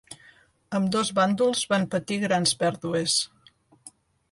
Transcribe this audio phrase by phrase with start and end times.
[0.79, 3.21] Ambdós bàndols van patir grans pèrdues.